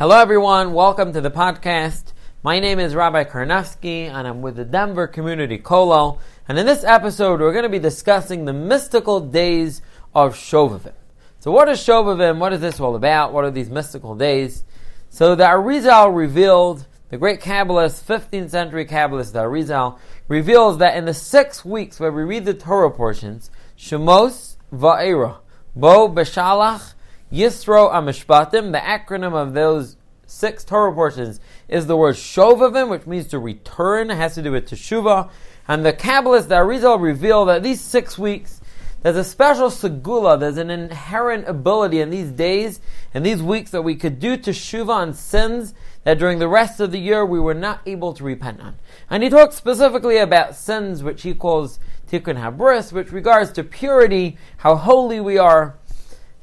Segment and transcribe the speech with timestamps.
[0.00, 0.72] Hello, everyone.
[0.72, 2.14] Welcome to the podcast.
[2.42, 6.18] My name is Rabbi Karnevsky, and I'm with the Denver Community Kollel.
[6.48, 9.82] And in this episode, we're going to be discussing the mystical days
[10.14, 10.94] of Shovavim.
[11.40, 12.38] So, what is Shovavim?
[12.38, 13.34] What is this all about?
[13.34, 14.64] What are these mystical days?
[15.10, 19.98] So, the Arizal revealed, the great Kabbalist, 15th century Kabbalist, the Arizal,
[20.28, 25.40] reveals that in the six weeks where we read the Torah portions, Shemos Va'era,
[25.76, 26.94] Bo Beshalach,
[27.32, 31.38] Yisro Amishpatim, the acronym of those six Torah portions
[31.68, 35.30] is the word Shovavim, which means to return, it has to do with Teshuvah.
[35.68, 38.60] And the Kabbalists, the Arizal, reveal that these six weeks,
[39.02, 42.80] there's a special segula, there's an inherent ability in these days
[43.14, 46.90] and these weeks that we could do Teshuvah on sins that during the rest of
[46.90, 48.76] the year we were not able to repent on.
[49.08, 51.78] And he talks specifically about sins, which he calls
[52.10, 55.78] Tikkun Habris, which regards to purity, how holy we are,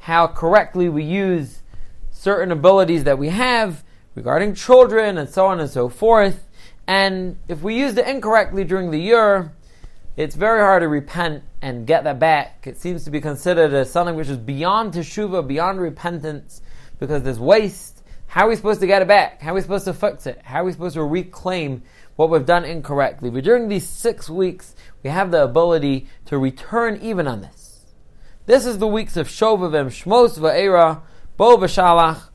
[0.08, 1.62] how correctly we use
[2.12, 3.84] certain abilities that we have
[4.16, 6.48] regarding children and so on and so forth.
[6.88, 9.52] And if we used it incorrectly during the year,
[10.16, 12.66] it's very hard to repent and get that back.
[12.66, 16.62] It seems to be considered as something which is beyond teshuvah, beyond repentance,
[17.00, 18.02] because there's waste.
[18.28, 19.42] How are we supposed to get it back?
[19.42, 20.40] How are we supposed to fix it?
[20.42, 21.84] How are we supposed to reclaim
[22.16, 23.30] what we've done incorrectly?
[23.30, 27.57] But during these six weeks, we have the ability to return even on this.
[28.48, 31.02] This is the weeks of Shovavim, Shmos Va'era,
[31.36, 32.30] Bo Bashalach,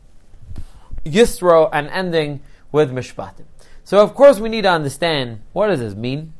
[1.06, 3.46] Yisro, and ending with Mishpatim.
[3.82, 6.34] So of course we need to understand what does this mean?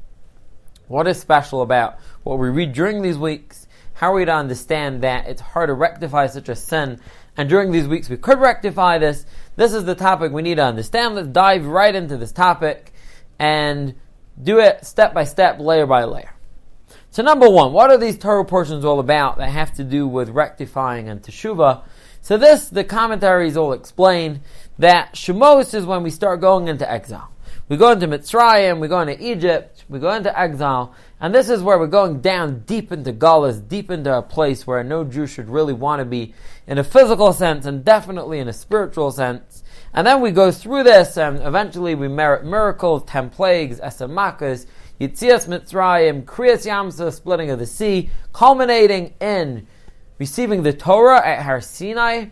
[0.89, 3.67] What is special about what we read during these weeks?
[3.95, 7.01] How are we to understand that it's hard to rectify such a sin?
[7.39, 9.25] And during these weeks we could rectify this.
[9.57, 11.15] This is the topic we need to understand.
[11.15, 12.93] Let's dive right into this topic
[13.39, 13.95] and
[14.43, 16.35] do it step by step, layer by layer.
[17.13, 20.31] So number one, what are these Torah portions all about that have to do with
[20.31, 21.83] rectifying and teshuvah?
[22.23, 24.41] So this, the commentaries all explain
[24.79, 27.31] that Shemos is when we start going into exile.
[27.69, 31.63] We go into Mitzrayim, we go into Egypt, we go into exile, and this is
[31.63, 35.51] where we're going down deep into Galus, deep into a place where no Jew should
[35.51, 36.33] really want to be
[36.67, 39.63] in a physical sense and definitely in a spiritual sense.
[39.93, 44.65] And then we go through this and eventually we merit miracles, ten plagues, esamakas,
[45.03, 49.67] Yitzias Mitzrayim, Kriyas Yamsa, splitting of the sea, culminating in
[50.21, 52.27] receiving the Torah at Har Sinai.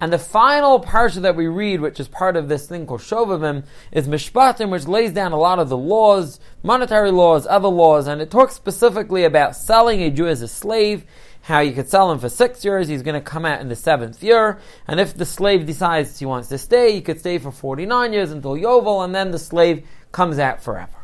[0.00, 3.64] And the final parsha that we read, which is part of this thing called Shovavim,
[3.92, 8.20] is Mishpatim, which lays down a lot of the laws, monetary laws, other laws, and
[8.20, 11.04] it talks specifically about selling a Jew as a slave,
[11.42, 13.76] how you could sell him for six years, he's going to come out in the
[13.76, 14.58] seventh year,
[14.88, 18.32] and if the slave decides he wants to stay, he could stay for 49 years
[18.32, 20.95] until Yovel, and then the slave comes out forever.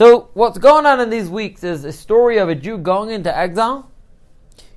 [0.00, 3.36] So what's going on in these weeks is a story of a Jew going into
[3.36, 3.90] exile,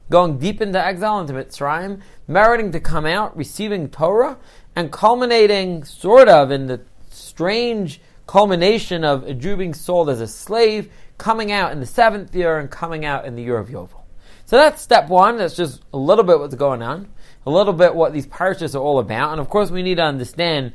[0.10, 4.38] going deep into exile into Mitzrayim, meriting to come out, receiving Torah,
[4.76, 10.28] and culminating sort of in the strange culmination of a Jew being sold as a
[10.28, 14.02] slave, coming out in the seventh year and coming out in the year of Yovel.
[14.44, 15.38] So that's step one.
[15.38, 17.08] That's just a little bit what's going on,
[17.46, 20.04] a little bit what these parshas are all about, and of course we need to
[20.04, 20.74] understand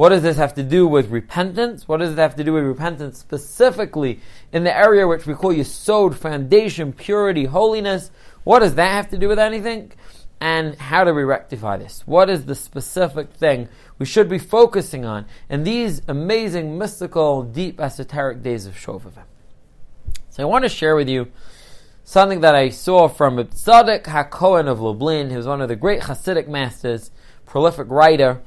[0.00, 1.86] what does this have to do with repentance?
[1.86, 5.52] What does it have to do with repentance specifically in the area which we call
[5.52, 8.10] Yisod, foundation, purity, holiness?
[8.42, 9.92] What does that have to do with anything?
[10.40, 12.02] And how do we rectify this?
[12.06, 13.68] What is the specific thing
[13.98, 19.24] we should be focusing on in these amazing, mystical, deep, esoteric days of Shovavim?
[20.30, 21.30] So I want to share with you
[22.04, 26.48] something that I saw from Tzadok HaKohen of Lublin, who's one of the great Hasidic
[26.48, 27.10] masters,
[27.44, 28.40] prolific writer,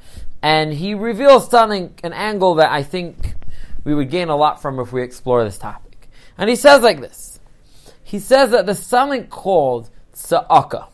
[0.44, 3.34] and he reveals something, an angle that I think
[3.82, 6.10] we would gain a lot from if we explore this topic.
[6.36, 7.40] And he says like this.
[8.02, 10.88] He says that there's something called tza'aka.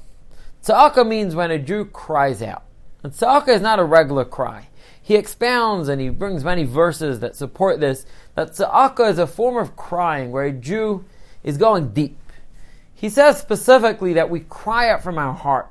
[0.63, 2.63] Tza'aka means when a Jew cries out.
[3.03, 4.69] And tza'aka is not a regular cry.
[5.03, 8.07] He expounds and he brings many verses that support this,
[8.37, 11.05] that tza'aka is a form of crying where a Jew
[11.43, 12.17] is going deep.
[12.95, 15.69] He says specifically that we cry out from our heart.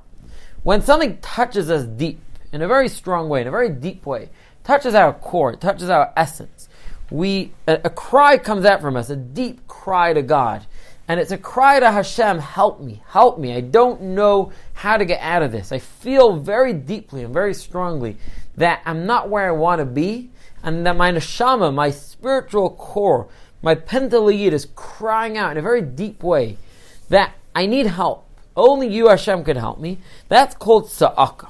[0.64, 2.20] When something touches us deep,
[2.52, 4.30] in a very strong way, in a very deep way,
[4.64, 6.70] touches our core, touches our essence.
[7.12, 10.66] We a, a cry comes out from us, a deep cry to God.
[11.08, 13.56] And it's a cry to Hashem, help me, help me.
[13.56, 15.72] I don't know how to get out of this.
[15.72, 18.18] I feel very deeply and very strongly
[18.58, 20.30] that I'm not where I want to be,
[20.62, 23.28] and that my neshama, my spiritual core,
[23.64, 26.58] my pintele yid is crying out in a very deep way
[27.10, 28.28] that I need help.
[28.56, 29.98] Only you, Hashem, could help me.
[30.28, 31.50] That's called tza'aka.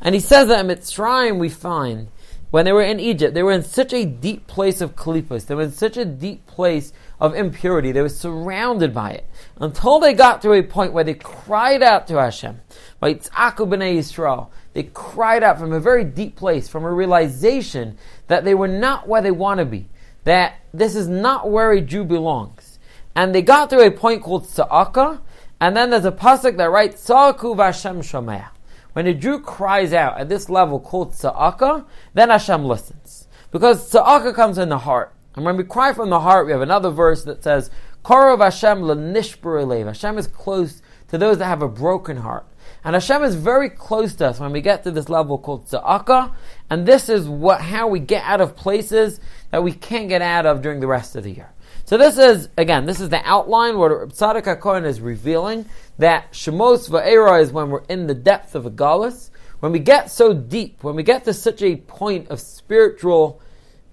[0.00, 2.08] And he says that in Mitzrayim we find,
[2.50, 5.54] when they were in Egypt, they were in such a deep place of kalipos, they
[5.54, 9.26] were in such a deep place of impurity, they were surrounded by it,
[9.60, 12.60] until they got to a point where they cried out to Hashem.
[13.00, 17.98] By Tz'aku b'nei Yisrael, They cried out from a very deep place, from a realization
[18.28, 19.88] that they were not where they want to be,
[20.24, 22.78] that this is not where a Jew belongs.
[23.14, 25.20] And they got to a point called Tza'aka,
[25.60, 28.48] and then there's a pasuk that writes, Sa'aku v'Hashem shomea.
[28.96, 31.84] When a Jew cries out at this level called Tza'aka,
[32.14, 33.28] then Hashem listens.
[33.50, 35.12] Because Tza'aka comes in the heart.
[35.34, 37.70] And when we cry from the heart, we have another verse that says,
[38.06, 42.46] Korov Hashem l'nishbur Hashem is close to those that have a broken heart.
[42.84, 46.34] And Hashem is very close to us when we get to this level called Tza'aka,
[46.70, 49.20] and this is what how we get out of places
[49.50, 51.52] that we can't get out of during the rest of the year.
[51.86, 55.66] So this is, again, this is the outline where Tzadok HaKohen is revealing
[55.98, 59.30] that Shemos Va'era is when we're in the depth of a galus.
[59.60, 63.40] When we get so deep, when we get to such a point of spiritual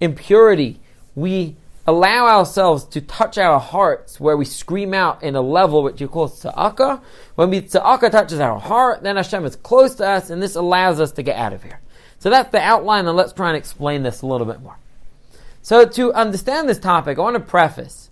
[0.00, 0.80] impurity,
[1.14, 1.54] we
[1.86, 6.08] allow ourselves to touch our hearts where we scream out in a level which you
[6.08, 7.00] call tza'aka.
[7.36, 10.98] When we tza'aka touches our heart, then Hashem is close to us and this allows
[10.98, 11.80] us to get out of here.
[12.18, 14.78] So that's the outline and let's try and explain this a little bit more.
[15.64, 18.10] So to understand this topic, I want to preface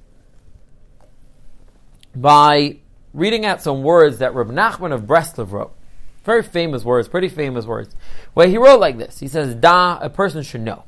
[2.17, 2.79] by
[3.13, 5.75] reading out some words that Reb Nachman of Breslov wrote.
[6.25, 7.95] Very famous words, pretty famous words.
[8.33, 9.19] Where he wrote like this.
[9.19, 10.85] He says, Da, a person should know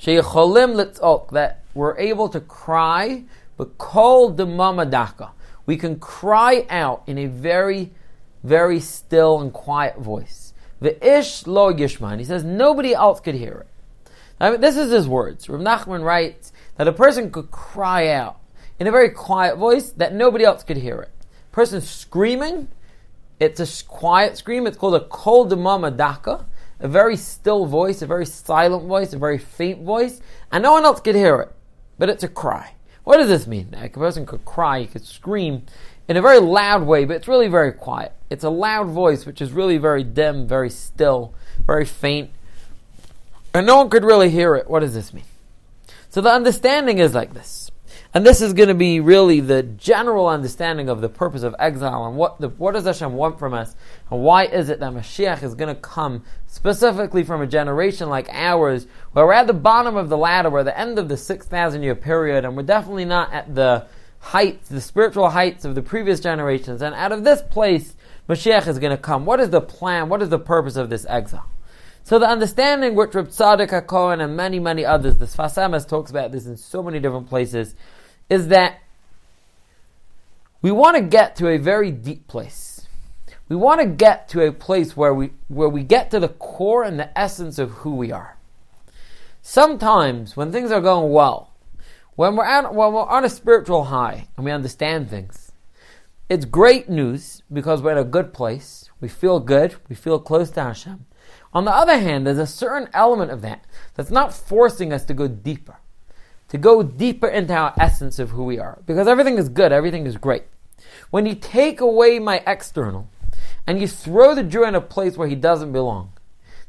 [0.00, 3.24] sheyecholim litzok, that we're able to cry,
[3.56, 5.32] but call the mamadaka.
[5.66, 7.92] We can cry out in a very,
[8.42, 10.54] very still and quiet voice.
[10.80, 12.18] The ish lo yishman.
[12.18, 13.66] He says nobody else could hear it.
[14.40, 15.48] I mean, this is his words.
[15.48, 18.40] Rav Nachman writes that a person could cry out
[18.78, 21.10] in a very quiet voice that nobody else could hear it.
[21.52, 22.68] Person screaming,
[23.38, 24.66] it's a quiet scream.
[24.66, 26.46] It's called a kol demama daka
[26.80, 30.20] a very still voice, a very silent voice, a very faint voice,
[30.50, 31.52] and no one else could hear it.
[31.98, 32.74] But it's a cry.
[33.04, 33.74] What does this mean?
[33.74, 35.64] a person could cry, he could scream
[36.08, 38.12] in a very loud way, but it's really very quiet.
[38.30, 41.34] It's a loud voice which is really very dim, very still,
[41.66, 42.30] very faint,
[43.54, 44.68] and no one could really hear it.
[44.68, 45.24] What does this mean?
[46.10, 47.70] So the understanding is like this.
[48.12, 52.06] And this is going to be really the general understanding of the purpose of exile
[52.06, 53.76] and what, the, what does Hashem want from us
[54.10, 58.28] and why is it that Mashiach is going to come specifically from a generation like
[58.30, 61.16] ours where we're at the bottom of the ladder, we're at the end of the
[61.16, 63.86] 6,000 year period and we're definitely not at the
[64.18, 66.82] heights, the spiritual heights of the previous generations.
[66.82, 67.94] And out of this place,
[68.28, 69.24] Mashiach is going to come.
[69.24, 70.08] What is the plan?
[70.08, 71.46] What is the purpose of this exile?
[72.10, 76.10] So the understanding which Reb Tzadok HaKohen and many, many others, the Sfas Emes talks
[76.10, 77.76] about this in so many different places,
[78.28, 78.80] is that
[80.60, 82.88] we want to get to a very deep place.
[83.48, 86.82] We want to get to a place where we where we get to the core
[86.82, 88.36] and the essence of who we are.
[89.40, 91.52] Sometimes when things are going well,
[92.16, 95.52] when we're at, when we're on a spiritual high and we understand things,
[96.28, 98.90] it's great news because we're in a good place.
[99.00, 99.76] We feel good.
[99.88, 101.06] We feel close to Hashem.
[101.52, 103.64] On the other hand, there's a certain element of that
[103.94, 105.78] that's not forcing us to go deeper
[106.50, 108.82] to go deeper into our essence of who we are.
[108.84, 110.44] Because everything is good, everything is great.
[111.10, 113.08] When you take away my external
[113.66, 116.12] and you throw the Jew in a place where he doesn't belong,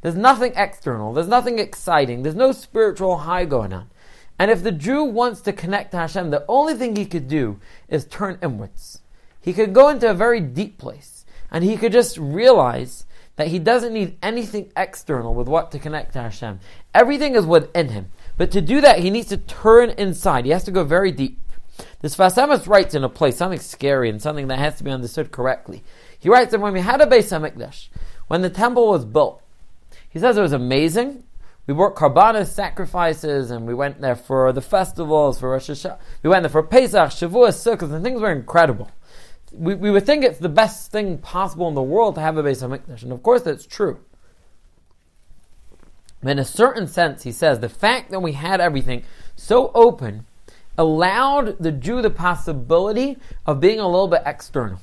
[0.02, 3.90] there's nothing external, there's nothing exciting, there's no spiritual high going on.
[4.38, 7.60] And if the Jew wants to connect to Hashem, the only thing he could do
[7.88, 9.02] is turn inwards.
[9.42, 13.06] He could go into a very deep place and he could just realize
[13.36, 16.60] that he doesn't need anything external with what to connect to Hashem.
[16.94, 18.10] Everything is within him.
[18.38, 20.46] But to do that, he needs to turn inside.
[20.46, 21.40] He has to go very deep.
[22.02, 24.92] This Sfas Emes writes in a place something scary and something that has to be
[24.92, 25.84] understood correctly.
[26.20, 27.88] He writes that when we had a Beis Hamikdash,
[28.28, 29.42] when the temple was built,
[30.10, 31.24] he says it was amazing.
[31.68, 36.00] We brought karbanis sacrifices, and we went there for the festivals, for Rosh Hashanah.
[36.24, 38.90] We went there for Pesach, Shavuot, Sukkot, and things were incredible.
[39.52, 42.44] We, we would think it's the best thing possible in the world to have a
[42.44, 44.00] Beis Hamikdash, and of course that's true
[46.30, 49.04] in a certain sense, he says, the fact that we had everything
[49.36, 50.26] so open
[50.78, 54.80] allowed the Jew the possibility of being a little bit external.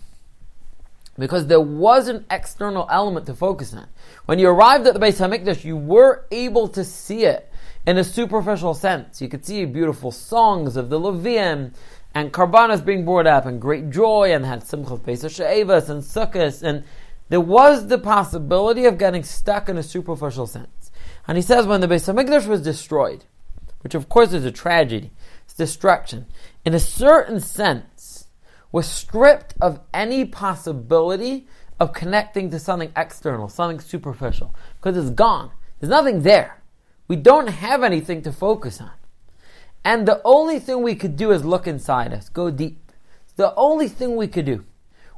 [1.19, 3.89] Because there was an external element to focus on.
[4.27, 7.51] When you arrived at the Beis Hamikdash, you were able to see it
[7.87, 9.21] in a superficial sense.
[9.21, 11.73] You could see beautiful songs of the Levium
[12.15, 16.63] and Karbanas being brought up and great joy and had Simchas Pesach She'evas and Sukkot
[16.63, 16.85] and
[17.29, 20.91] there was the possibility of getting stuck in a superficial sense.
[21.27, 23.25] And he says when the Beis Hamikdash was destroyed,
[23.81, 25.11] which of course is a tragedy,
[25.45, 26.27] it's destruction,
[26.65, 28.29] in a certain sense,
[28.73, 31.47] was stripped of any possibility
[31.79, 35.51] of connecting to something external, something superficial, because it's gone.
[35.79, 36.61] There's nothing there.
[37.07, 38.91] We don't have anything to focus on.
[39.89, 42.93] And the only thing we could do is look inside us, go deep.
[43.37, 44.67] The only thing we could do.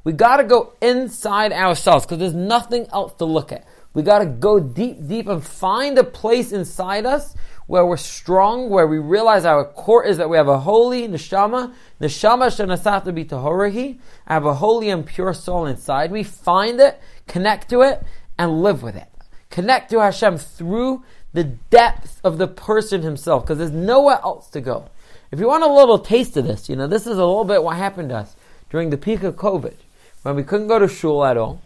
[0.05, 3.67] We gotta go inside ourselves because there's nothing else to look at.
[3.95, 7.35] We gotta go deep, deep and find a place inside us
[7.67, 11.75] where we're strong, where we realize our core is that we have a holy neshama,
[12.00, 13.99] neshama shenasata b'tahorahi.
[14.29, 16.23] I have a holy and pure soul inside me.
[16.23, 18.05] Find it, connect to it,
[18.39, 19.09] and live with it.
[19.50, 24.60] Connect to Hashem through the depth of the person himself, because there's nowhere else to
[24.60, 24.90] go.
[25.30, 27.62] If you want a little taste of this, you know, this is a little bit
[27.62, 28.37] what happened to us
[28.68, 29.75] during the peak of COVID,
[30.22, 31.62] when we couldn't go to shul at all,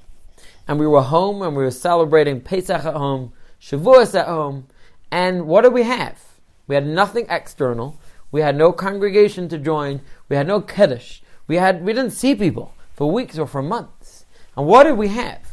[0.68, 4.66] and we were home and we were celebrating Pesach at home, Shavuos at home,
[5.10, 6.20] and what did we have?
[6.66, 7.98] We had nothing external.
[8.32, 10.00] We had no congregation to join.
[10.28, 11.20] We had no kiddush.
[11.46, 14.24] We had we didn't see people for weeks or for months.
[14.56, 15.52] And what did we have?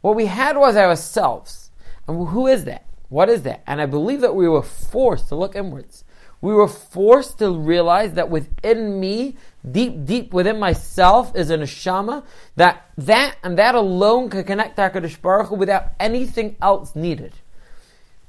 [0.00, 1.70] What we had was ourselves.
[2.06, 2.84] And who is that?
[3.12, 3.62] What is that?
[3.66, 6.02] And I believe that we were forced to look inwards.
[6.40, 9.36] We were forced to realize that within me,
[9.70, 12.24] deep, deep within myself, is a neshama
[12.56, 17.34] that that and that alone can connect to Hakadosh Baruch Hu without anything else needed.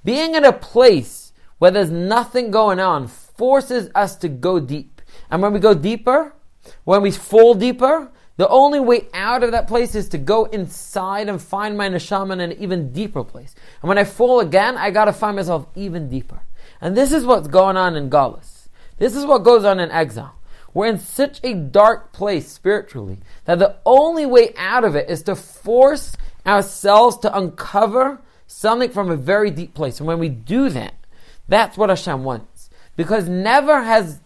[0.04, 5.02] Being in a place where there's nothing going on forces us to go deep.
[5.32, 6.36] And when we go deeper,
[6.84, 11.30] when we fall deeper, the only way out of that place is to go inside
[11.30, 13.54] and find my neshama in an even deeper place.
[13.82, 16.42] And when I fall again, I gotta find myself even deeper.
[16.82, 18.68] And this is what's going on in Galus.
[18.98, 20.36] This is what goes on in exile.
[20.74, 25.22] We're in such a dark place spiritually that the only way out of it is
[25.24, 30.00] to force ourselves to uncover something from a very deep place.
[30.00, 30.96] And when we do that,
[31.48, 32.70] that's what Hashem wants.
[32.96, 34.20] Because never has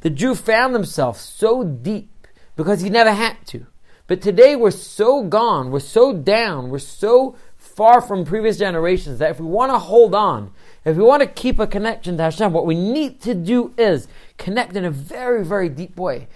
[0.00, 2.11] the Jew found himself so deep
[2.56, 3.66] because he never had to.
[4.06, 9.30] But today we're so gone, we're so down, we're so far from previous generations that
[9.30, 10.52] if we want to hold on,
[10.84, 14.08] if we want to keep a connection to Hashem, what we need to do is
[14.36, 16.28] connect in a very, very deep way.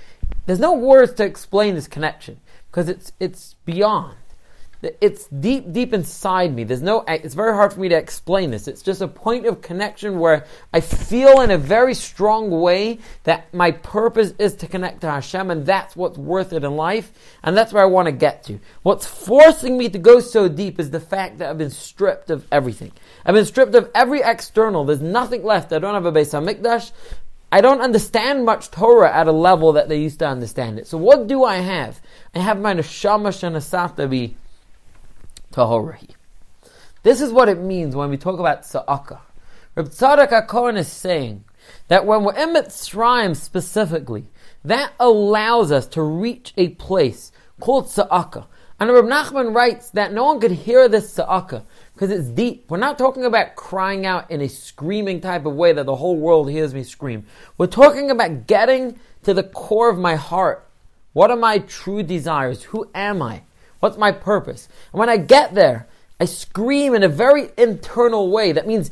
[0.46, 4.16] There's no words to explain this connection because it's it's beyond
[4.83, 6.64] it's deep, deep inside me.
[6.64, 8.68] There's no, it's very hard for me to explain this.
[8.68, 13.52] It's just a point of connection where I feel in a very strong way that
[13.54, 17.56] my purpose is to connect to Hashem, and that's what's worth it in life, and
[17.56, 18.61] that's where I want to get to.
[18.83, 22.47] What's forcing me to go so deep is the fact that I've been stripped of
[22.52, 22.92] everything.
[23.25, 24.85] I've been stripped of every external.
[24.85, 25.73] There's nothing left.
[25.73, 26.92] I don't have a Beis Hamikdash.
[27.50, 30.87] I don't understand much Torah at a level that they used to understand it.
[30.87, 32.00] So what do I have?
[32.35, 34.35] I have my neshama shenasatabi
[35.56, 35.98] tahorah.
[37.02, 39.20] This is what it means when we talk about tza'aka.
[39.75, 41.44] Reb Tzadok HaKohen is saying
[41.88, 44.26] that when we're in Mitzrayim specifically,
[44.64, 48.46] that allows us to reach a place called Tza'aka.
[48.78, 51.62] And Reb Nachman writes that no one could hear this Tza'aka
[51.94, 52.66] because it's deep.
[52.68, 56.16] We're not talking about crying out in a screaming type of way that the whole
[56.16, 57.26] world hears me scream.
[57.56, 60.66] We're talking about getting to the core of my heart.
[61.12, 62.64] What are my true desires?
[62.64, 63.42] Who am I?
[63.80, 64.68] What's my purpose?
[64.92, 65.87] And when I get there,
[66.18, 68.52] I scream in a very internal way.
[68.52, 68.90] That means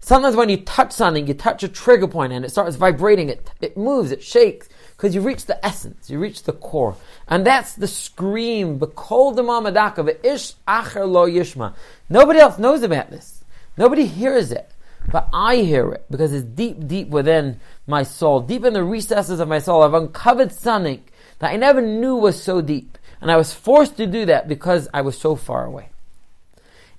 [0.00, 3.50] sometimes when you touch something, you touch a trigger point and it starts vibrating, it,
[3.60, 6.96] it moves, it shakes, because you reach the essence, you reach the core.
[7.28, 11.74] And that's the scream, the Bekol Mamadaka, Ish Acher Lo Yishma.
[12.08, 13.44] Nobody else knows about this.
[13.76, 14.70] Nobody hears it.
[15.10, 19.40] But I hear it because it's deep, deep within my soul, deep in the recesses
[19.40, 19.82] of my soul.
[19.82, 21.02] I've uncovered something
[21.38, 22.97] that I never knew was so deep.
[23.20, 25.90] And I was forced to do that because I was so far away.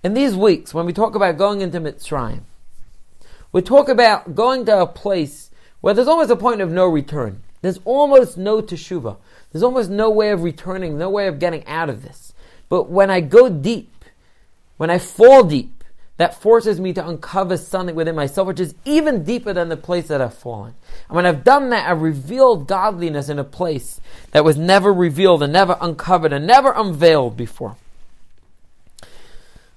[0.04, 2.42] In these weeks, when we talk about going into Mitzrayim,
[3.52, 5.50] we talk about going to a place
[5.82, 7.42] where there's almost a point of no return.
[7.62, 9.18] There's almost no teshuva.
[9.52, 12.34] There's almost no way of returning, no way of getting out of this.
[12.70, 14.06] But when I go deep,
[14.78, 15.78] when I fall deep,
[16.20, 20.10] that forces me to uncover something within myself, which is even deeper than the place
[20.10, 20.74] that I've fallen.
[21.08, 25.42] And when I've done that, I've revealed godliness in a place that was never revealed
[25.42, 27.78] and never uncovered and never unveiled before.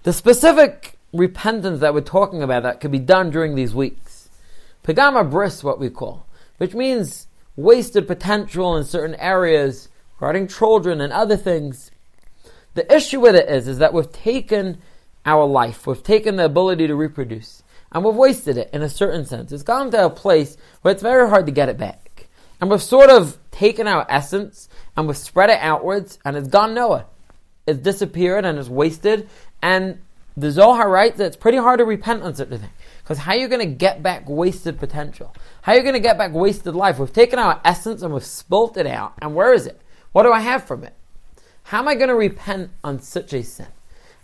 [0.03, 4.29] The specific repentance that we're talking about that could be done during these weeks,
[4.83, 6.27] pagama bris, what we call,
[6.59, 11.93] which means wasted potential in certain areas regarding children and other things.
[12.75, 14.79] The issue with it is, is that we've taken
[15.25, 15.87] our life.
[15.87, 17.63] We've taken the ability to reproduce
[17.93, 19.53] and we've wasted it in a certain sense.
[19.53, 22.29] It's gone to a place where it's very hard to get it back.
[22.61, 26.75] And we've sort of taken our essence and we've spread it outwards and it's gone
[26.75, 27.07] nowhere.
[27.67, 29.29] It's disappeared and it's wasted.
[29.61, 30.01] And
[30.37, 32.71] the Zohar writes that it's pretty hard to repent on such a thing.
[33.03, 35.35] Because how are you going to get back wasted potential?
[35.63, 36.99] How are you going to get back wasted life?
[36.99, 39.15] We've taken our essence and we've spilt it out.
[39.21, 39.81] And where is it?
[40.13, 40.95] What do I have from it?
[41.65, 43.67] How am I going to repent on such a sin?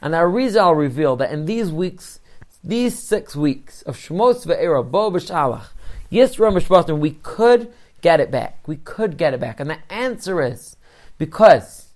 [0.00, 2.20] And Arizal revealed that in these weeks,
[2.62, 5.70] these six weeks of Shemos Ve'era, Bo B'Shalach,
[6.10, 8.66] Yisra Mishpatim, we could get it back.
[8.66, 9.60] We could get it back.
[9.60, 10.76] And the answer is
[11.18, 11.88] because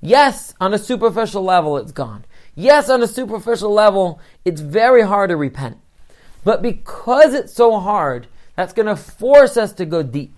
[0.00, 2.24] Yes, on a superficial level, it's gone.
[2.54, 5.78] Yes, on a superficial level, it's very hard to repent.
[6.42, 8.26] But because it's so hard,
[8.56, 10.32] that's going to force us to go deep.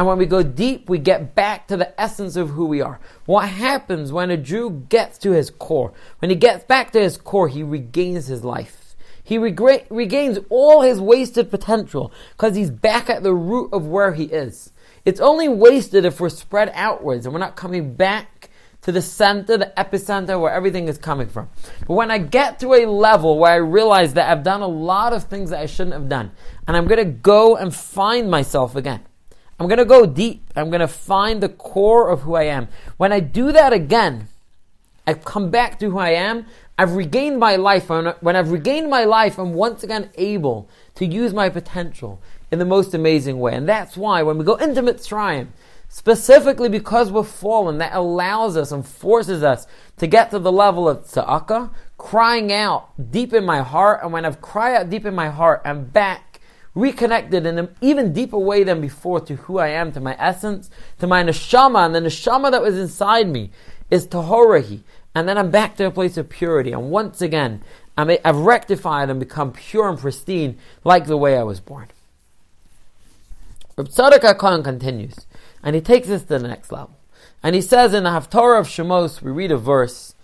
[0.00, 3.00] And when we go deep, we get back to the essence of who we are.
[3.26, 5.92] What happens when a Jew gets to his core?
[6.20, 8.96] When he gets back to his core, he regains his life.
[9.22, 14.14] He reg- regains all his wasted potential because he's back at the root of where
[14.14, 14.72] he is.
[15.04, 18.48] It's only wasted if we're spread outwards and we're not coming back
[18.80, 21.50] to the center, the epicenter where everything is coming from.
[21.86, 25.12] But when I get to a level where I realize that I've done a lot
[25.12, 26.30] of things that I shouldn't have done,
[26.66, 29.02] and I'm going to go and find myself again.
[29.60, 30.42] I'm going to go deep.
[30.56, 32.68] I'm going to find the core of who I am.
[32.96, 34.28] When I do that again,
[35.06, 36.46] I've come back to who I am.
[36.78, 37.90] I've regained my life.
[37.90, 42.64] When I've regained my life, I'm once again able to use my potential in the
[42.64, 43.54] most amazing way.
[43.54, 45.48] And that's why when we go into Mitzrayim,
[45.90, 49.66] specifically because we're fallen, that allows us and forces us
[49.98, 54.00] to get to the level of tza'aka, crying out deep in my heart.
[54.02, 56.29] And when I've cried out deep in my heart, I'm back,
[56.74, 60.70] reconnected in an even deeper way than before to who I am, to my essence,
[60.98, 61.86] to my neshama.
[61.86, 63.50] And the neshama that was inside me
[63.90, 64.80] is tahorahi.
[65.14, 66.72] And then I'm back to a place of purity.
[66.72, 67.62] And once again,
[67.96, 71.88] i have rectified and become pure and pristine like the way I was born.
[73.76, 75.26] Reb Tzadok HaKohen continues.
[75.62, 76.96] And he takes this to the next level.
[77.42, 80.14] And he says in the Haftarah of Shemos, we read a verse,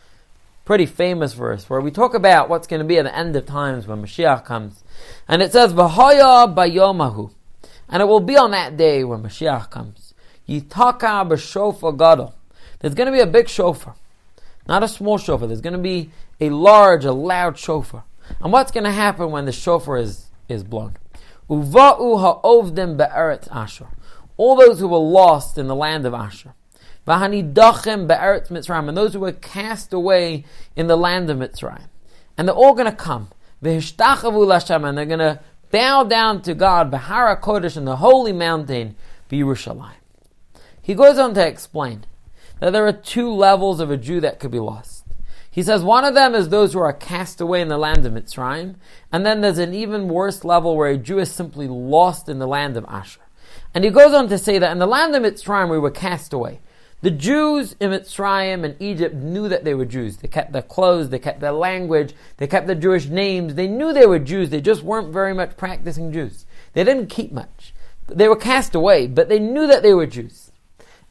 [0.67, 3.47] pretty famous verse, where we talk about what's going to be at the end of
[3.47, 4.85] times when Mashiach comes.
[5.27, 7.31] And it says, V'hoya bayomahu.
[7.89, 10.13] And it will be on that day when Mashiach comes.
[10.47, 12.35] Yitaka b'shofar gadol.
[12.81, 13.95] There's going to be a big shofar.
[14.69, 15.49] Not a small shofar.
[15.49, 18.05] There's going to be a large, a loud shofar.
[18.41, 20.99] And what's going to happen when the shofar is, is blown?
[21.49, 23.87] Uva'u ha'ovdim be'eretz ashur
[24.37, 26.55] all those who were lost in the land of Asher.
[27.07, 30.45] V'hanidachem be'eretz Mitzrayim, and those who were cast away
[30.75, 31.89] in the land of Mitzrayim.
[32.37, 33.31] And they're all going to come.
[33.63, 38.97] And they're going to bow down to God, Behara Kodesh, in the holy mountain,
[39.31, 39.93] Yerushalayim.
[40.83, 42.05] He goes on to explain
[42.61, 45.05] that there are two levels of a Jew that could be lost.
[45.51, 48.13] He says one of them is those who are cast away in the land of
[48.13, 48.77] Mitzrayim,
[49.11, 52.47] and then there's an even worse level where a Jew is simply lost in the
[52.47, 53.23] land of Asher.
[53.75, 56.33] And he goes on to say that in the land of Mitzrayim we were cast
[56.33, 56.61] away.
[57.03, 60.17] The Jews in Mitzrayim and Egypt knew that they were Jews.
[60.17, 63.55] They kept their clothes, they kept their language, they kept their Jewish names.
[63.55, 66.47] They knew they were Jews, they just weren't very much practicing Jews.
[66.73, 67.75] They didn't keep much.
[68.09, 70.53] They were cast away, but they knew that they were Jews.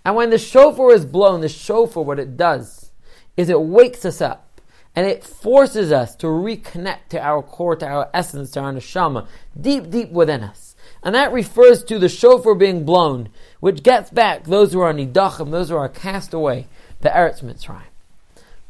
[0.04, 2.92] And when the shofar is blown, the shofar, what it does
[3.38, 4.62] is it wakes us up
[4.96, 9.28] and it forces us to reconnect to our core, to our essence, to our neshama,
[9.60, 10.65] deep, deep within us.
[11.06, 15.52] And that refers to the shofar being blown, which gets back those who are nidachim,
[15.52, 16.68] those who are cast away,
[17.02, 17.84] the Eretz Mitzrayim.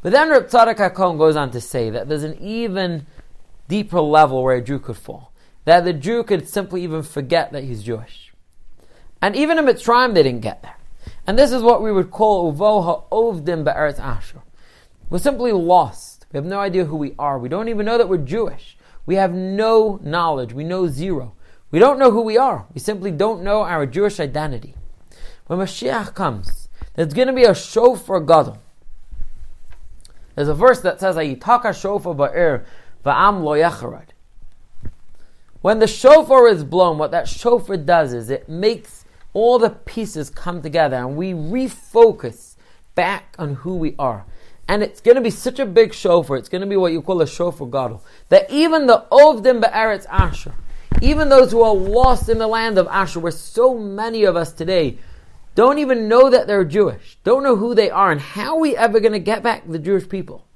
[0.02, 3.06] But then Reb Tzadok HaKohen goes on to say that there's an even
[3.68, 5.32] deeper level where a Jew could fall.
[5.64, 8.34] That the Jew could simply even forget that he's Jewish.
[9.22, 10.76] And even in Mitzrayim, they didn't get there.
[11.26, 14.42] And this is what we would call uvo ha'ovdim be'eretz Ashur.
[15.08, 16.26] We're simply lost.
[16.30, 17.38] We have no idea who we are.
[17.38, 18.76] We don't even know that we're Jewish.
[19.06, 20.52] We have no knowledge.
[20.52, 21.32] We know zero.
[21.70, 22.66] We don't know who we are.
[22.74, 24.74] We simply don't know our Jewish identity.
[25.46, 28.58] When Mashiach comes, there's going to be a shofar gadol.
[30.34, 32.64] There's a verse that says, "Ayitaka shofar ba'ir
[33.04, 34.08] va'am lo yacharad."
[35.62, 40.30] When the shofar is blown, what that shofar does is it makes all the pieces
[40.30, 42.56] come together and we refocus
[42.94, 44.24] back on who we are.
[44.68, 47.02] And it's going to be such a big shofar, it's going to be what you
[47.02, 50.54] call a shofar gadol, that even the Ovdim Be'eretz Asher,
[51.02, 54.52] even those who are lost in the land of Asher, where so many of us
[54.52, 54.98] today
[55.54, 58.76] don't even know that they're Jewish, don't know who they are, and how are we
[58.76, 60.46] ever going to get back the Jewish people?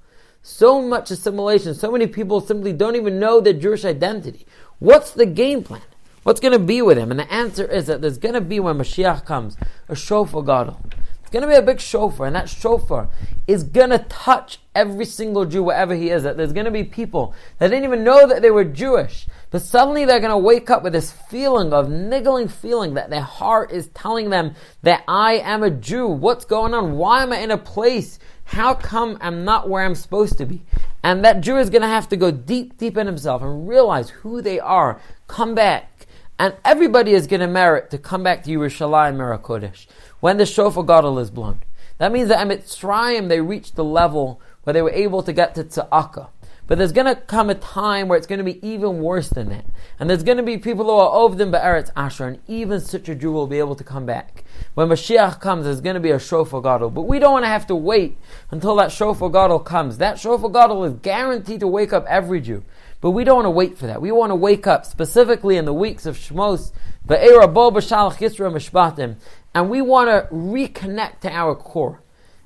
[0.43, 4.47] So much assimilation, so many people simply don't even know their Jewish identity.
[4.79, 5.83] What's the game plan?
[6.23, 7.11] What's going to be with him?
[7.11, 9.57] And the answer is that there's going to be when Mashiach comes
[9.89, 10.81] a shofar gadol.
[11.31, 13.09] It's going to be a big shofar, and that shofar
[13.47, 16.25] is going to touch every single Jew wherever he is.
[16.25, 19.63] That there's going to be people that didn't even know that they were Jewish, but
[19.63, 23.71] suddenly they're going to wake up with this feeling of niggling feeling that their heart
[23.71, 26.09] is telling them that I am a Jew.
[26.09, 26.97] What's going on?
[26.97, 28.19] Why am I in a place?
[28.43, 30.63] How come I'm not where I'm supposed to be?
[31.05, 34.11] And that Jew is going to have to go deep, deep in himself and realize
[34.11, 36.09] who they are, come back.
[36.41, 39.87] And everybody is going to merit to come back to Yerushalayim Mirakodesh
[40.21, 41.61] when the shofar gadol is blown.
[41.99, 45.55] That means that at Mitzrayim they reached the level where they were able to get
[45.57, 46.29] to Tza'aka.
[46.71, 49.49] But there's going to come a time where it's going to be even worse than
[49.49, 49.65] that.
[49.99, 52.79] And there's going to be people who are over them but Eretz Asher, and even
[52.79, 54.45] such a Jew will be able to come back.
[54.75, 56.91] When Mashiach comes, there's going to be a shofar gadol.
[56.91, 58.19] But we don't want to have to wait
[58.53, 59.99] until that shofar gadol comes.
[59.99, 62.63] That shofar gadol is guaranteed to wake up every Jew.
[63.01, 64.01] But we don't want to wait for that.
[64.01, 66.71] We want to wake up specifically in the weeks of Shmos,
[67.05, 69.17] the Be'era Bo B'Shalach Yisra Mishpatim,
[69.55, 72.03] and we want to reconnect to our core.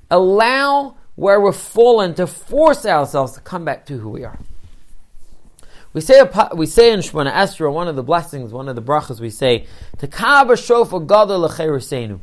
[0.09, 4.39] Allow where we're fallen to force ourselves to come back to who we are.
[5.93, 6.21] We say
[6.53, 9.65] we say in Shemona Esra, one of the blessings, one of the brachas, we say,
[9.97, 12.19] "Tekaba shofar gadol lecheruseinu."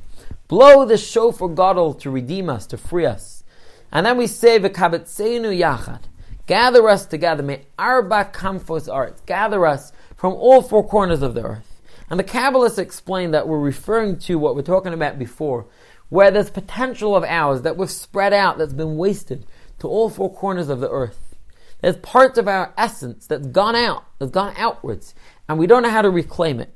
[0.46, 3.44] Blow the shofar gadol to redeem us, to free us,
[3.90, 6.00] and then we say, "V'kabetzeinu yachad."
[6.46, 7.42] Gather us together.
[7.42, 9.24] May arba kamfos art.
[9.24, 11.71] Gather us from all four corners of the earth.
[12.10, 15.66] And the Kabbalists explain that we're referring to what we're talking about before,
[16.08, 19.46] where there's potential of ours that we've spread out, that's been wasted
[19.78, 21.36] to all four corners of the earth.
[21.80, 25.14] There's parts of our essence that's gone out, that's gone outwards,
[25.48, 26.72] and we don't know how to reclaim it.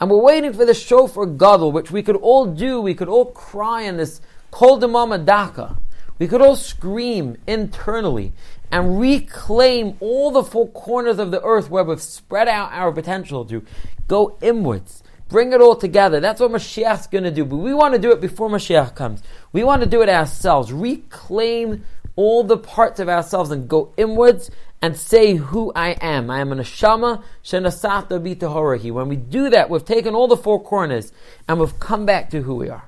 [0.00, 3.26] And we're waiting for the shofar gadol, which we could all do, we could all
[3.26, 5.78] cry in this kol demama daka.
[6.18, 8.32] We could all scream internally
[8.72, 13.44] and reclaim all the four corners of the earth where we've spread out our potential
[13.46, 13.62] to
[14.08, 16.20] go inwards Bring it all together.
[16.20, 17.44] That's what Mashiach's going to do.
[17.44, 19.22] But we want to do it before Mashiach comes.
[19.52, 20.72] We want to do it ourselves.
[20.72, 21.84] Reclaim
[22.16, 26.30] all the parts of ourselves and go inwards and say who I am.
[26.30, 28.90] I am an Ashama Shenasata Bitahorahi.
[28.90, 31.12] When we do that, we've taken all the four corners
[31.46, 32.84] and we've come back to who we are.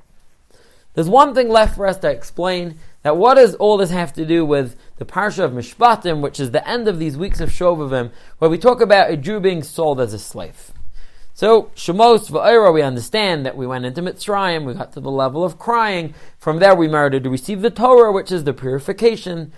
[0.94, 4.24] There's one thing left for us to explain that what does all this have to
[4.24, 8.10] do with the Parsha of Mishpatim, which is the end of these weeks of Shovavim,
[8.38, 10.72] where we talk about a Jew being sold as a slave.
[11.40, 15.42] So Shemos v'Eira, we understand that we went into Mitzrayim, we got to the level
[15.42, 16.12] of crying.
[16.38, 19.50] From there, we merited to receive the Torah, which is the purification,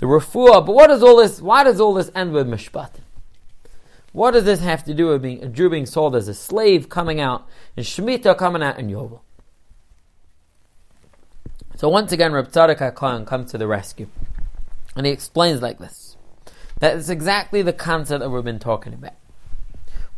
[0.00, 0.66] the refuah.
[0.66, 1.40] But what does all this?
[1.40, 2.96] Why does all this end with mishpat?
[4.12, 6.90] What does this have to do with being a Jew being sold as a slave,
[6.90, 9.20] coming out in Shemitah, coming out in Yovel?
[11.76, 14.08] So once again, Reb Tzadok HaKohen comes to the rescue,
[14.94, 16.18] and he explains like this:
[16.80, 19.14] that is exactly the concept that we've been talking about.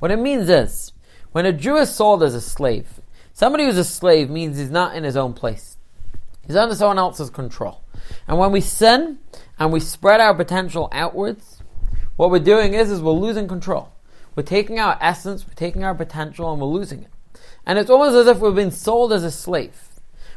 [0.01, 0.93] What it means is
[1.33, 3.01] when a Jew is sold as a slave,
[3.33, 5.77] somebody who's a slave means he's not in his own place.
[6.47, 7.83] He's under someone else's control.
[8.29, 9.19] And when we sin
[9.59, 11.63] and we spread our potential outwards,
[12.17, 13.93] what we're doing is, is we're losing control.
[14.35, 17.11] We're taking our essence, we're taking our potential, and we're losing it.
[17.65, 19.89] And it's almost as if we've been sold as a slave.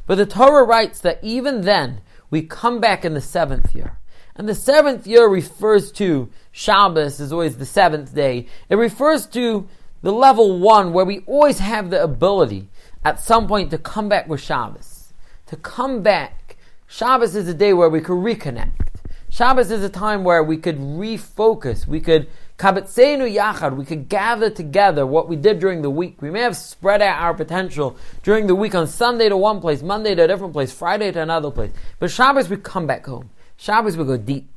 [0.08, 3.98] But the Torah writes that even then, we come back in the seventh year.
[4.36, 8.48] And the seventh year refers to Shabbos is always the seventh day.
[8.70, 9.68] It refers to
[10.02, 12.70] the level one where we always have the ability
[13.04, 15.14] at some point to come back with Shabbos.
[15.48, 16.58] To come back.
[16.88, 18.88] Shabbos is a day where we could reconnect.
[19.30, 21.86] Shabbos is a time where we could refocus.
[21.86, 23.76] We could kabetzenu yachad.
[23.76, 26.22] We could gather together what we did during the week.
[26.22, 29.84] We may have spread out our potential during the week on Sunday to one place,
[29.84, 31.72] Monday to a different place, Friday to another place.
[32.00, 33.30] But Shabbos we come back home.
[33.58, 34.50] Shabbos we go deep.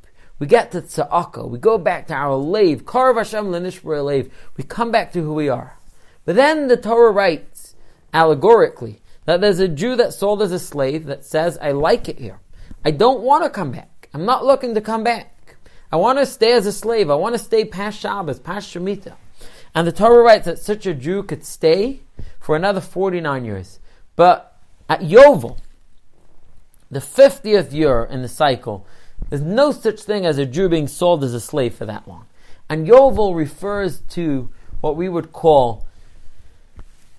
[0.43, 1.47] We get to Tza'aka.
[1.47, 2.83] We go back to our lave.
[2.83, 4.29] Karav Hashem lenishbra lave.
[4.57, 5.79] We come back to who we are.
[6.25, 7.75] But then the Torah writes,
[8.13, 12.19] allegorically, that there's a Jew that sold as a slave that says, I like it
[12.19, 12.41] here.
[12.83, 14.09] I don't want to come back.
[14.13, 15.55] I'm not looking to come back.
[15.93, 17.09] I want to stay as a slave.
[17.09, 19.15] I want to stay past Shabbos, past Shemitah.
[19.73, 22.01] And the Torah writes that such a Jew could stay
[22.41, 23.79] for another 49 years.
[24.17, 25.59] But at Yovel,
[26.91, 28.85] the 50th year in the cycle,
[29.33, 32.27] there's no such thing as a Jew being sold as a slave for that long.
[32.69, 35.87] And Yovel refers to what we would call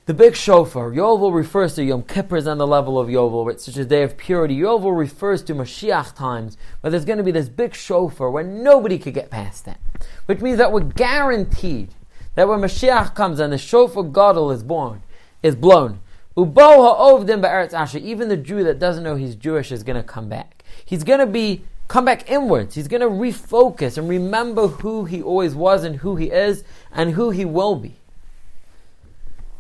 [0.07, 0.93] the big shofar.
[0.93, 4.17] Yovel refers to Yom Kippur's on the level of Yovel, it's such a day of
[4.17, 4.57] purity.
[4.57, 8.97] Yovel refers to Mashiach times, where there's going to be this big shofar where nobody
[8.97, 9.81] could get past that.
[10.27, 11.97] Which means that we're guaranteed
[12.37, 15.03] that when Mashiach comes and the shofar gadol is born,
[15.43, 15.99] is blown,
[16.37, 20.63] asher, even the Jew that doesn't know he's Jewish is going to come back.
[20.85, 22.75] He's going to be come back inwards.
[22.75, 27.13] He's going to refocus and remember who he always was and who he is and
[27.13, 27.95] who he will be.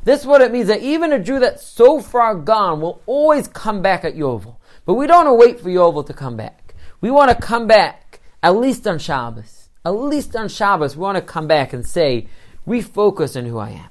[0.03, 3.47] This is what it means that even a Jew that's so far gone will always
[3.47, 4.57] come back at Yovel.
[4.85, 6.75] But we don't want to wait for Yovel to come back.
[7.01, 9.68] We want to come back at least on Shabbos.
[9.85, 12.27] At least on Shabbos, we want to come back and say,
[12.66, 13.90] refocus on who I am.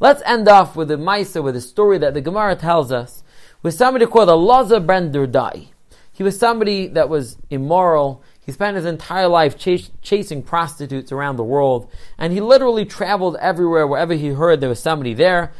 [0.00, 3.22] Let's end off with a Maisa, with a story that the Gemara tells us,
[3.62, 5.72] with somebody called Elazar ben Durdai.
[6.16, 8.22] He was somebody that was immoral.
[8.40, 13.36] He spent his entire life chas- chasing prostitutes around the world, and he literally traveled
[13.38, 15.52] everywhere wherever he heard there was somebody there.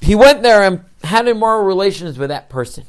[0.00, 2.84] He went there and had immoral relations with that person.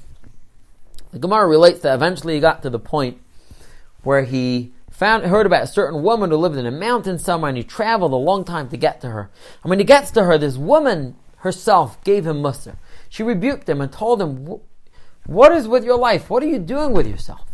[1.12, 3.18] The Gemara relates that eventually he got to the point
[4.04, 7.58] where he found heard about a certain woman who lived in a mountain somewhere, and
[7.58, 9.32] he traveled a long time to get to her.
[9.64, 12.76] And when he gets to her, this woman herself gave him mussar.
[13.10, 14.60] She rebuked him and told him,
[15.26, 16.30] "What is with your life?
[16.30, 17.46] What are you doing with yourself?"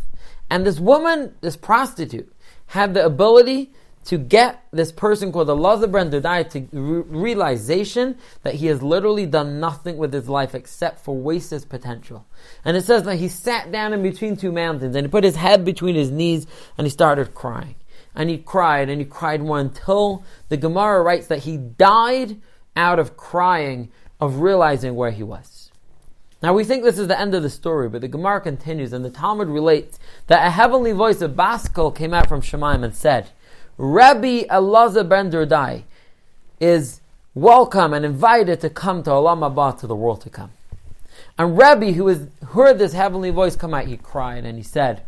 [0.50, 2.34] And this woman, this prostitute,
[2.68, 3.72] had the ability
[4.04, 9.26] to get this person called Elazar ben Durdai to re- realization that he has literally
[9.26, 12.26] done nothing with his life except for waste his potential.
[12.66, 15.36] And it says that he sat down in between two mountains and he put his
[15.36, 17.76] head between his knees and he started crying.
[18.16, 22.42] And he cried and he cried more until the Gemara writes that he died
[22.76, 25.61] out of crying, of realizing where he was.
[26.41, 29.06] Now we think this is the end of the story, but the Gemara continues and
[29.06, 32.95] the Talmud relates that a heavenly voice of Bas Kol came out from Shemaim and
[32.95, 33.30] said,
[33.77, 35.84] Rabbi Elazar ben Durdai
[36.60, 37.01] is
[37.36, 40.51] welcome and invited to come to Olam Haba, to the world to come.
[41.38, 42.08] And Rabbi, who
[42.47, 45.04] heard this heavenly voice come out, he cried and he said,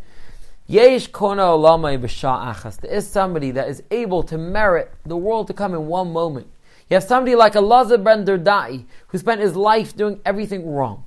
[0.68, 2.78] Yesh kona olamai achas.
[2.80, 6.48] There is somebody that is able to merit the world to come in one moment.
[6.90, 11.04] You have somebody like Elazar ben Durdai, who spent his life doing everything wrong.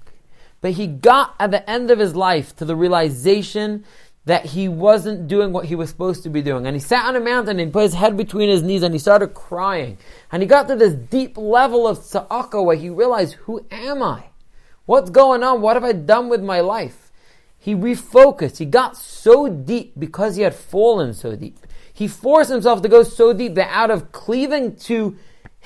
[0.61, 3.85] But he got at the end of his life to the realization
[4.25, 6.67] that he wasn't doing what he was supposed to be doing.
[6.67, 8.99] And he sat on a mountain and put his head between his knees and he
[8.99, 9.99] started crying.
[10.33, 14.25] And he got to this deep level of tza'aka where he realized, who am I?
[14.85, 15.61] What's going on?
[15.61, 17.13] What have I done with my life?
[17.59, 18.59] He refocused.
[18.59, 21.59] He got so deep because he had fallen so deep.
[21.93, 25.17] He forced himself to go so deep that out of cleaving to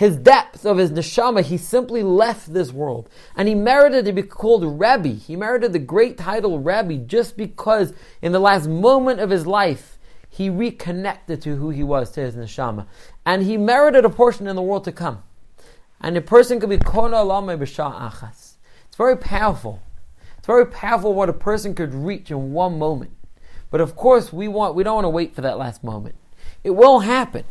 [0.01, 3.11] his depth of his neshama, he simply left this world.
[3.37, 5.11] And he merited to be called Rabbi.
[5.11, 9.99] He merited the great title Rabbi just because in the last moment of his life,
[10.31, 12.87] he reconnected to who he was, to his neshama.
[13.27, 15.23] And he merited a portion in the world to come.
[16.01, 18.55] And a person could be kona b'shah achas.
[18.87, 19.83] It's very powerful.
[20.39, 23.11] It's very powerful what a person could reach in one moment.
[23.69, 26.15] But of course, we want we don't want to wait for that last moment.
[26.65, 27.45] It will happen.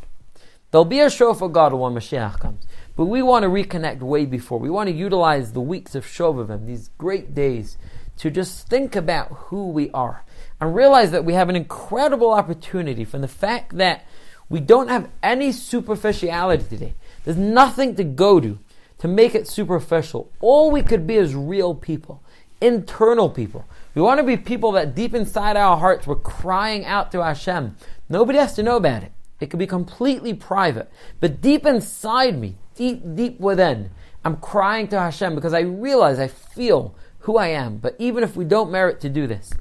[0.72, 2.66] There'll be a shofar gadol when Mashiach comes.
[2.96, 4.60] But we want to reconnect way before.
[4.60, 7.78] We want to utilize the weeks of Shovavim, these great days,
[8.18, 10.24] to just think about who we are
[10.60, 14.06] and realize that we have an incredible opportunity from the fact that
[14.50, 16.96] we don't have any superficiality today.
[17.24, 18.60] There's nothing to go to
[19.00, 20.32] to make it superficial.
[20.42, 22.22] All we could be is real people,
[22.60, 23.66] internal people.
[23.96, 27.78] We want to be people that deep inside our hearts we're crying out to Hashem.
[28.10, 29.14] Nobody has to know about it.
[29.40, 30.92] It could be completely private.
[31.20, 33.92] But deep inside me, deep, deep within,
[34.26, 37.78] I'm crying to Hashem because I realize, I feel who I am.
[37.78, 39.52] But even if we don't merit to do this,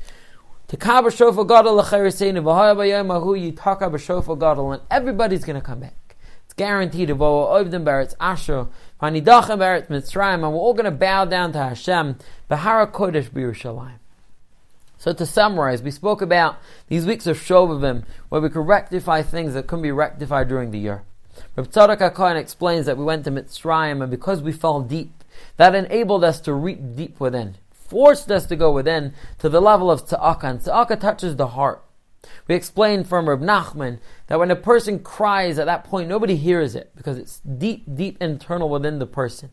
[0.68, 1.76] to Kaaba Shofar Gadol
[3.38, 6.16] you talk about Shofar Gadol, and everybody's going to come back.
[6.44, 7.10] It's guaranteed.
[7.10, 8.66] Of Ovdim Baritz Asher,
[9.00, 12.18] Vanidachem Baritz Mitzrayim, and we're all going to bow down to Hashem,
[12.50, 13.98] Bahara Kodesh B'Yerushalayim.
[14.98, 16.58] So to summarize, we spoke about
[16.88, 20.78] these weeks of Shovavim, where we could rectify things that couldn't be rectified during the
[20.78, 21.04] year.
[21.54, 25.22] Reb Tzadok HaKohen explains that we went to Mitzrayim, and because we fell deep,
[25.56, 29.88] that enabled us to reap deep within, forced us to go within to the level
[29.88, 31.84] of Tza'aka, and Tza'aka touches the heart.
[32.48, 36.74] We explained from Reb Nachman that when a person cries at that point, nobody hears
[36.74, 39.50] it because it's deep, deep internal within the person.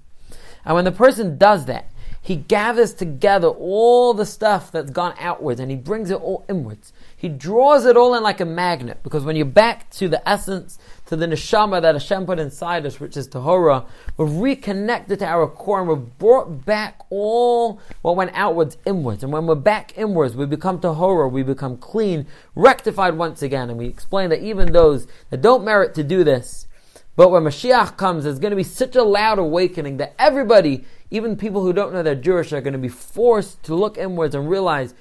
[0.65, 1.91] And when the person does that,
[2.25, 6.91] he gathers together all the stuff that's gone outwards and he brings it all inwards.
[7.15, 10.79] He draws it all in like a magnet because when you're back to the essence,
[11.05, 13.85] to the neshama that Hashem put inside us, which is Tahora,
[14.17, 19.21] we're reconnected to our core and we're brought back all what went outwards inwards.
[19.21, 23.69] And when we're back inwards, we become Tahora, we become clean, rectified once again.
[23.69, 26.65] And we explain that even those that don't merit to do this,
[27.15, 31.37] but when Mashiach comes, there's going to be such a loud awakening that everybody even
[31.37, 34.49] people who don't know they're Jewish are going to be forced to look inwards and
[34.49, 34.93] realize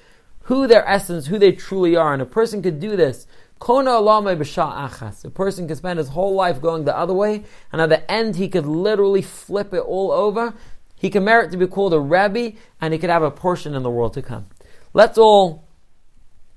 [0.43, 2.13] who their essence, who they truly are.
[2.13, 3.27] And a person could do this.
[3.61, 8.35] A person could spend his whole life going the other way, and at the end
[8.35, 10.53] he could literally flip it all over.
[10.95, 13.83] He can merit to be called a rabbi, and he could have a portion in
[13.83, 14.45] the world to come.
[14.93, 15.67] Let's all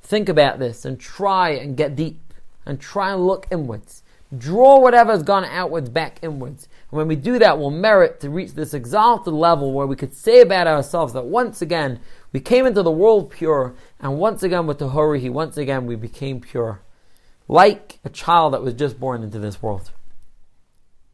[0.02, 2.20] think about this and try and get deep
[2.66, 4.02] and try and look inwards.
[4.36, 6.68] Draw whatever's gone outwards back inwards.
[6.90, 10.14] And when we do that, we'll merit to reach this exalted level where we could
[10.14, 12.00] say about ourselves that once again
[12.32, 15.96] we came into the world pure, and once again with the Horihi, once again we
[15.96, 16.82] became pure.
[17.48, 19.92] Like a child that was just born into this world.